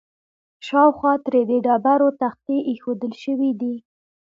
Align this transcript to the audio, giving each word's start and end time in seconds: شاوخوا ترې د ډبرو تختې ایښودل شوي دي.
شاوخوا 0.67 1.13
ترې 1.23 1.41
د 1.49 1.51
ډبرو 1.65 2.09
تختې 2.21 2.57
ایښودل 2.69 3.13
شوي 3.23 3.51
دي. 3.61 3.75